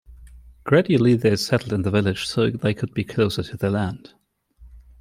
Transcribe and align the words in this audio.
Gradually 0.63 1.13
they 1.15 1.35
settled 1.35 1.71
in 1.73 1.83
the 1.83 1.91
village 1.91 2.25
so 2.25 2.49
they 2.49 2.73
could 2.73 2.91
be 2.91 3.03
closer 3.03 3.43
to 3.43 3.55
their 3.55 3.69
land. 3.69 4.15